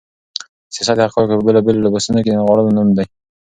سياست 0.73 0.95
د 0.97 1.01
حقايقو 1.07 1.37
په 1.39 1.45
بېلابېلو 1.47 1.83
لباسونو 1.85 2.19
کې 2.23 2.29
د 2.31 2.35
نغاړلو 2.39 2.75
نوم 2.77 2.89
دی. 2.97 3.05